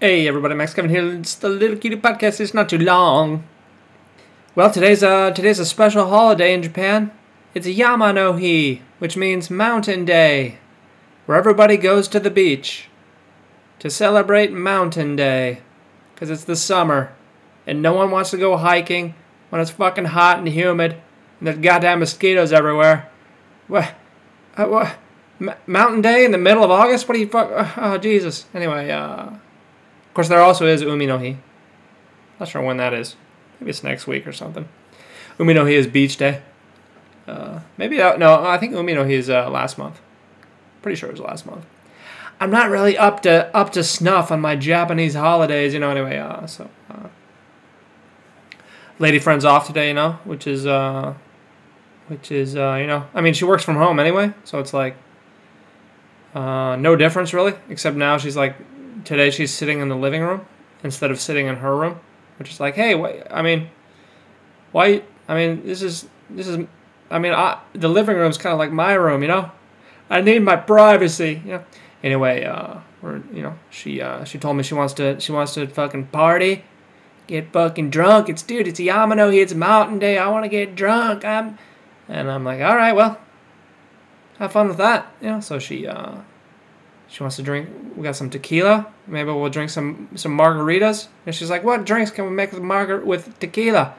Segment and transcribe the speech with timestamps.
[0.00, 1.12] Hey everybody, Max Kevin here.
[1.14, 2.38] It's the Little Cutie Podcast.
[2.38, 3.42] It's not too long.
[4.54, 7.10] Well, today's a today's a special holiday in Japan.
[7.52, 10.58] It's a Yama no Hi, which means Mountain Day,
[11.26, 12.88] where everybody goes to the beach
[13.80, 15.62] to celebrate Mountain Day,
[16.14, 17.12] because it's the summer,
[17.66, 19.16] and no one wants to go hiking
[19.48, 20.92] when it's fucking hot and humid,
[21.40, 23.10] and there's goddamn mosquitoes everywhere.
[23.66, 23.96] What?
[24.56, 24.96] Uh, what?
[25.40, 27.08] M- Mountain Day in the middle of August?
[27.08, 27.50] What do you fuck?
[27.50, 28.46] Uh, oh Jesus.
[28.54, 29.30] Anyway, uh.
[30.18, 31.36] Course, there also is Umi no Hi.
[32.40, 33.14] Not sure when that is.
[33.60, 34.68] Maybe it's next week or something.
[35.38, 36.42] Umi no Hi is Beach Day.
[37.28, 38.44] Uh, maybe uh, no.
[38.44, 40.00] I think Umi no Hi is uh, last month.
[40.82, 41.64] Pretty sure it was last month.
[42.40, 45.90] I'm not really up to up to snuff on my Japanese holidays, you know.
[45.90, 47.06] Anyway, uh, so uh,
[48.98, 51.14] lady friend's off today, you know, which is uh,
[52.08, 54.96] which is uh, you know, I mean, she works from home anyway, so it's like
[56.34, 58.56] uh, no difference really, except now she's like
[59.08, 60.44] today she's sitting in the living room
[60.84, 61.98] instead of sitting in her room,
[62.38, 63.70] which is like, hey, wait, I mean,
[64.70, 65.02] why?
[65.26, 66.66] I mean, this is this is,
[67.10, 69.50] I mean, I, the living room's kind of like my room, you know.
[70.10, 71.64] I need my privacy, you know.
[72.02, 75.54] Anyway, uh, or you know, she uh, she told me she wants to she wants
[75.54, 76.64] to fucking party,
[77.26, 78.28] get fucking drunk.
[78.28, 80.18] It's dude, it's Yama no Hi, it's Mountain Day.
[80.18, 81.24] I want to get drunk.
[81.24, 81.58] I'm,
[82.08, 83.18] and I'm like, all right, well,
[84.38, 85.40] have fun with that, you know.
[85.40, 86.16] So she uh,
[87.08, 87.68] she wants to drink.
[87.96, 88.86] We got some tequila.
[89.06, 91.08] Maybe we'll drink some some margaritas.
[91.26, 93.94] And she's like, "What drinks can we make with margar with tequila?"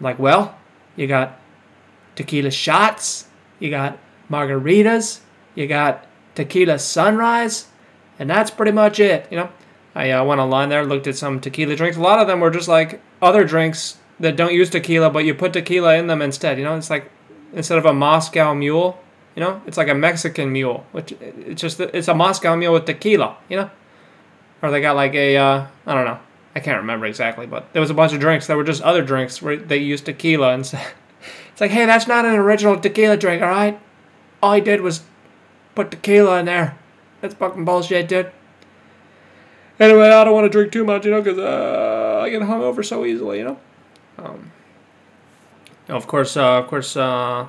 [0.00, 0.56] I'm like, "Well,
[0.96, 1.38] you got
[2.16, 3.28] tequila shots.
[3.58, 3.98] You got
[4.30, 5.20] margaritas.
[5.54, 7.68] You got tequila sunrise,
[8.18, 9.48] and that's pretty much it." You know,
[9.94, 11.98] I uh, went online there, looked at some tequila drinks.
[11.98, 15.34] A lot of them were just like other drinks that don't use tequila, but you
[15.34, 16.58] put tequila in them instead.
[16.58, 17.10] You know, it's like
[17.52, 18.98] instead of a Moscow Mule,
[19.34, 22.86] you know, it's like a Mexican mule, which it's just it's a Moscow mule with
[22.86, 23.36] tequila.
[23.48, 23.70] You know,
[24.62, 26.18] or they got like a uh, I don't know,
[26.54, 29.02] I can't remember exactly, but there was a bunch of drinks that were just other
[29.02, 30.62] drinks where they used tequila and
[31.52, 33.78] it's like, hey, that's not an original tequila drink, all right?
[34.42, 35.02] All I did was
[35.74, 36.78] put tequila in there.
[37.20, 38.30] That's fucking bullshit, dude.
[39.80, 42.84] Anyway, I don't want to drink too much, you know, because uh, I get hungover
[42.84, 43.58] so easily, you know.
[44.18, 44.52] Um,
[45.88, 47.46] of course, uh, of course, uh,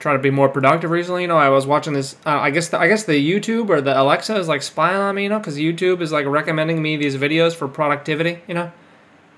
[0.00, 1.22] try to be more productive recently.
[1.22, 2.16] You know, I was watching this.
[2.26, 5.14] Uh, I guess the, I guess the YouTube or the Alexa is like spying on
[5.14, 5.24] me.
[5.24, 8.40] You know, because YouTube is like recommending me these videos for productivity.
[8.48, 8.72] You know,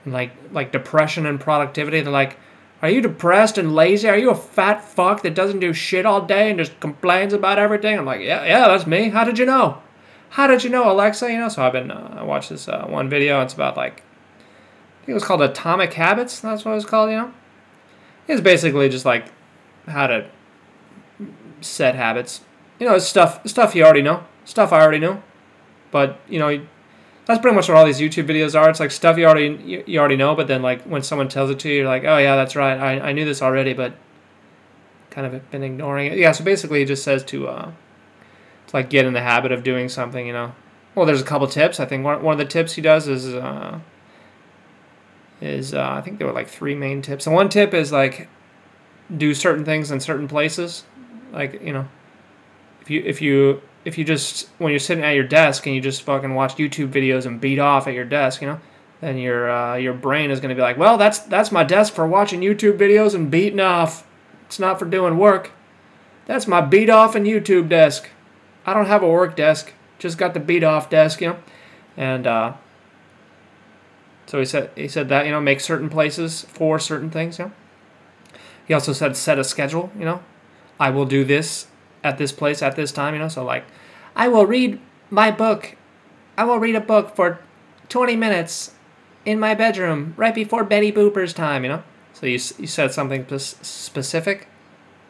[0.04, 2.00] and like like depression and productivity.
[2.00, 2.38] They're like,
[2.80, 4.08] are you depressed and lazy?
[4.08, 7.58] Are you a fat fuck that doesn't do shit all day and just complains about
[7.58, 7.98] everything?
[7.98, 9.10] I'm like, yeah, yeah, that's me.
[9.10, 9.82] How did you know?
[10.30, 11.30] How did you know, Alexa?
[11.30, 13.42] You know, so I've been uh, I watched this uh, one video.
[13.42, 16.40] It's about like I think it was called Atomic Habits.
[16.40, 17.10] That's what it was called.
[17.10, 17.32] You know,
[18.28, 19.26] it's basically just like
[19.86, 20.30] how to
[21.62, 22.42] set habits.
[22.78, 25.22] You know, stuff stuff you already know, stuff I already know.
[25.90, 26.66] But you know,
[27.26, 28.68] that's pretty much what all these YouTube videos are.
[28.68, 31.50] It's like stuff you already you, you already know, but then like when someone tells
[31.50, 32.78] it to you, you're like, oh yeah, that's right.
[32.78, 33.94] I, I knew this already, but
[35.10, 36.18] kind of been ignoring it.
[36.18, 36.32] Yeah.
[36.32, 37.72] So basically, it just says to uh,
[38.66, 40.26] to like get in the habit of doing something.
[40.26, 40.54] You know.
[40.94, 41.78] Well, there's a couple tips.
[41.80, 43.78] I think one one of the tips he does is uh,
[45.40, 47.26] is uh, I think there were like three main tips.
[47.26, 48.28] And one tip is like
[49.14, 50.84] do certain things in certain places
[51.32, 51.88] like you know
[52.80, 55.80] if you if you if you just when you're sitting at your desk and you
[55.80, 58.60] just fucking watch youtube videos and beat off at your desk you know
[59.02, 61.92] then your uh, your brain is going to be like well that's that's my desk
[61.92, 64.06] for watching youtube videos and beating off.
[64.46, 65.50] It's not for doing work.
[66.26, 68.08] That's my beat off and youtube desk.
[68.64, 69.72] I don't have a work desk.
[69.98, 71.38] Just got the beat off desk you know?
[71.96, 72.52] And uh,
[74.26, 77.46] so he said he said that you know make certain places for certain things you
[77.46, 77.52] know?
[78.68, 80.22] He also said set a schedule you know
[80.78, 81.66] I will do this
[82.04, 83.28] at this place at this time, you know.
[83.28, 83.64] So like,
[84.16, 85.76] I will read my book.
[86.36, 87.40] I will read a book for
[87.88, 88.74] 20 minutes
[89.24, 91.82] in my bedroom right before Betty Booper's time, you know.
[92.12, 94.48] So you you said something specific,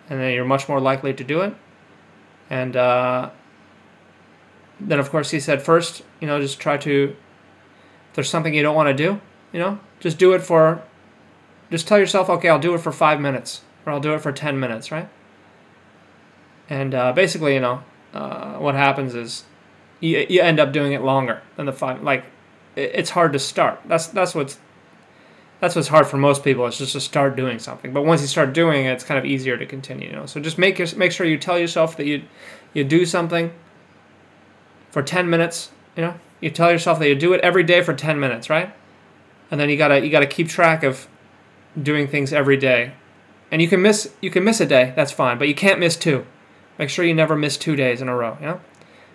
[0.08, 1.54] and then you're much more likely to do it.
[2.48, 3.30] And uh,
[4.80, 7.16] then of course he said first, you know, just try to.
[8.10, 9.20] If there's something you don't want to do,
[9.52, 10.82] you know, just do it for.
[11.70, 14.32] Just tell yourself, okay, I'll do it for five minutes, or I'll do it for
[14.32, 15.08] ten minutes, right?
[16.72, 17.82] And uh, basically, you know,
[18.14, 19.44] uh, what happens is
[20.00, 22.02] you, you end up doing it longer than the five.
[22.02, 22.24] Like,
[22.76, 23.80] it, it's hard to start.
[23.84, 24.58] That's that's what's
[25.60, 26.66] that's what's hard for most people.
[26.66, 27.92] It's just to start doing something.
[27.92, 30.08] But once you start doing it, it's kind of easier to continue.
[30.08, 32.22] You know, so just make make sure you tell yourself that you
[32.72, 33.52] you do something
[34.90, 35.72] for ten minutes.
[35.94, 38.75] You know, you tell yourself that you do it every day for ten minutes, right?
[39.50, 41.06] And then you gotta you gotta keep track of
[41.80, 42.94] doing things every day.
[43.50, 45.96] And you can miss you can miss a day, that's fine, but you can't miss
[45.96, 46.25] two.
[46.78, 48.60] Make sure you never miss two days in a row, you know?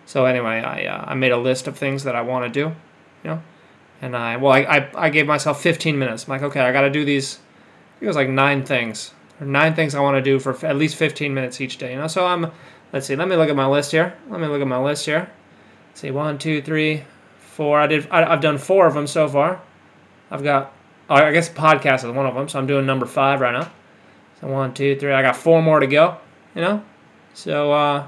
[0.06, 2.74] So anyway, I uh, I made a list of things that I want to do,
[3.24, 3.44] you know,
[4.02, 6.24] and I well I, I, I gave myself 15 minutes.
[6.26, 7.40] I'm like, okay, I got to do these.
[8.00, 10.78] It was like nine things or nine things I want to do for f- at
[10.78, 11.92] least 15 minutes each day.
[11.92, 12.52] You know, so I'm
[12.94, 13.18] let's see.
[13.18, 14.16] Let me look at my list here.
[14.30, 15.30] Let me look at my list here.
[15.90, 17.04] Let's see, one, two, three,
[17.40, 17.80] four.
[17.82, 18.08] I did.
[18.10, 19.62] I, I've done four of them so far.
[20.32, 20.74] I've got.
[21.10, 22.48] I guess podcast is one of them.
[22.48, 23.72] So I'm doing number five right now.
[24.40, 25.12] So one, two, three.
[25.12, 26.18] I got four more to go.
[26.56, 26.84] You know,
[27.38, 28.08] so uh,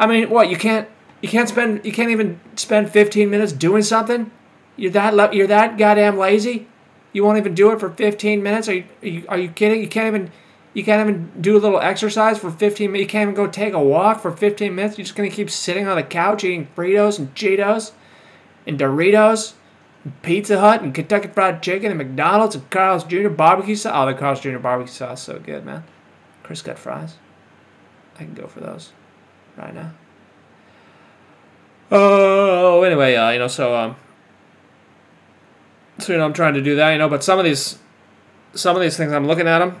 [0.00, 0.88] I mean, what you can't
[1.20, 4.30] you can't spend you can't even spend 15 minutes doing something.
[4.74, 6.66] You're that you're that goddamn lazy.
[7.12, 8.66] You won't even do it for 15 minutes.
[8.66, 9.82] Are you, are you are you kidding?
[9.82, 10.30] You can't even
[10.72, 13.02] you can't even do a little exercise for 15 minutes.
[13.06, 14.96] You can't even go take a walk for 15 minutes.
[14.96, 17.92] You're just gonna keep sitting on the couch eating Fritos and Cheetos
[18.66, 19.52] and Doritos.
[20.04, 23.28] and Pizza Hut and Kentucky Fried Chicken and McDonald's and Carl's Jr.
[23.28, 23.92] barbecue sauce.
[23.94, 24.56] Oh, the Carl's Jr.
[24.56, 25.84] barbecue sauce is so good, man.
[26.44, 27.16] CrissCut fries.
[28.18, 28.92] I can go for those
[29.56, 29.92] right now.
[31.90, 33.96] Oh, anyway, uh, you know, so um,
[35.98, 37.78] so you know, I'm trying to do that, you know, but some of these,
[38.54, 39.80] some of these things, I'm looking at them,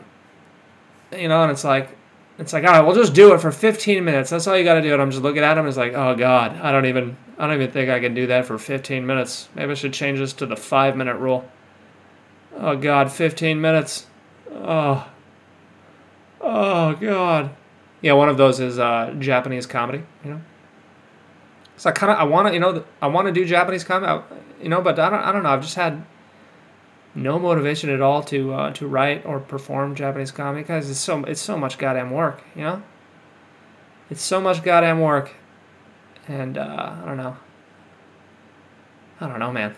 [1.12, 1.96] you know, and it's like,
[2.38, 4.30] it's like, all right, we'll just do it for 15 minutes.
[4.30, 4.92] That's all you got to do.
[4.92, 5.66] And I'm just looking at them.
[5.66, 8.46] It's like, oh God, I don't even, I don't even think I can do that
[8.46, 9.48] for 15 minutes.
[9.56, 11.48] Maybe I should change this to the five minute rule.
[12.56, 14.06] Oh God, 15 minutes.
[14.52, 15.08] Oh.
[16.40, 17.50] Oh God.
[18.00, 20.02] Yeah, one of those is uh, Japanese comedy.
[20.24, 20.40] You know.
[21.76, 24.24] So I kind of I want to you know I want to do Japanese comedy,
[24.60, 25.50] you know, but I don't I don't know.
[25.50, 26.04] I've just had
[27.14, 31.24] no motivation at all to uh, to write or perform Japanese comedy because it's so
[31.24, 32.82] it's so much goddamn work, you know.
[34.10, 35.30] It's so much goddamn work,
[36.26, 37.36] and uh, I don't know.
[39.20, 39.74] I don't know, man.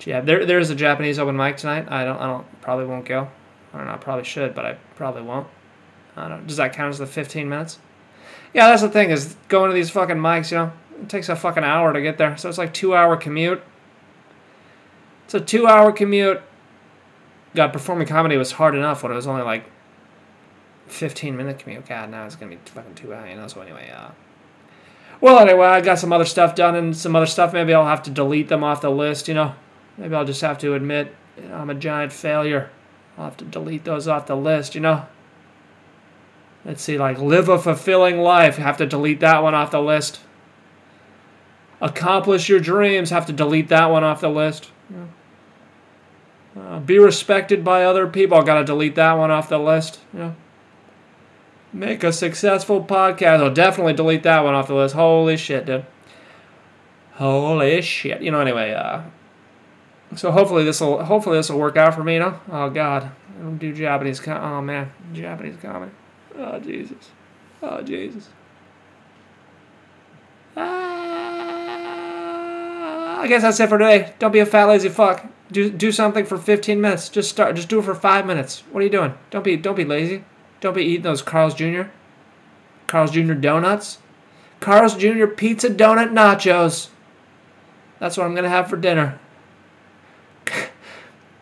[0.00, 1.86] Yeah, there there's a Japanese open mic tonight.
[1.90, 3.28] I don't I don't probably won't go.
[3.72, 3.94] I don't know.
[3.94, 5.46] I probably should, but I probably won't.
[6.16, 6.46] Don't.
[6.46, 7.78] Does that count as the 15 minutes?
[8.52, 10.50] Yeah, that's the thing is going to these fucking mics.
[10.50, 13.16] You know, it takes a fucking hour to get there, so it's like two hour
[13.16, 13.62] commute.
[15.24, 16.40] It's a two hour commute.
[17.54, 19.64] God, performing comedy was hard enough when it was only like
[20.86, 21.86] 15 minute commute.
[21.86, 23.30] God, now it's gonna be fucking two hours.
[23.30, 23.48] You know.
[23.48, 24.10] So anyway, uh.
[25.20, 27.52] Well, anyway, I got some other stuff done and some other stuff.
[27.52, 29.26] Maybe I'll have to delete them off the list.
[29.26, 29.54] You know,
[29.96, 32.70] maybe I'll just have to admit know, I'm a giant failure.
[33.16, 34.74] I'll have to delete those off the list.
[34.74, 35.06] You know.
[36.64, 38.56] Let's see, like live a fulfilling life.
[38.56, 40.20] Have to delete that one off the list.
[41.80, 43.10] Accomplish your dreams.
[43.10, 44.70] Have to delete that one off the list.
[46.58, 48.40] Uh, be respected by other people.
[48.42, 50.00] Got to delete that one off the list.
[50.12, 50.32] Yeah.
[51.72, 53.42] Make a successful podcast.
[53.42, 54.94] I'll definitely delete that one off the list.
[54.94, 55.84] Holy shit, dude.
[57.14, 58.22] Holy shit.
[58.22, 58.40] You know.
[58.40, 58.72] Anyway.
[58.72, 59.02] Uh,
[60.14, 62.14] so hopefully this will hopefully this will work out for me.
[62.14, 62.40] You know.
[62.50, 63.10] Oh God.
[63.36, 64.20] I don't do Japanese.
[64.20, 65.90] Com- oh man, Japanese comedy.
[66.38, 67.10] Oh Jesus.
[67.62, 68.28] Oh Jesus.
[70.56, 70.62] Ah,
[73.20, 74.14] I guess that's it for today.
[74.18, 75.26] Don't be a fat lazy fuck.
[75.50, 77.08] Do do something for 15 minutes.
[77.08, 77.54] Just start.
[77.56, 78.64] Just do it for five minutes.
[78.70, 79.14] What are you doing?
[79.30, 80.24] Don't be don't be lazy.
[80.60, 81.82] Don't be eating those Carl's Jr.
[82.86, 83.34] Carl's Jr.
[83.34, 83.98] donuts.
[84.60, 85.26] Carl's Jr.
[85.26, 86.88] pizza donut nachos.
[87.98, 89.18] That's what I'm gonna have for dinner.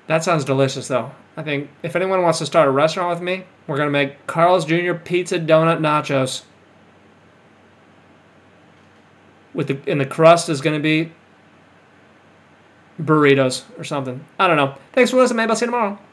[0.06, 1.12] That sounds delicious though.
[1.36, 4.64] I think if anyone wants to start a restaurant with me, we're gonna make Carl's
[4.64, 4.94] Jr.
[4.94, 6.42] pizza donut nachos.
[9.54, 11.12] With the and the crust is gonna be
[13.00, 14.24] burritos or something.
[14.38, 14.76] I don't know.
[14.92, 15.98] Thanks for listening, maybe I'll see you tomorrow.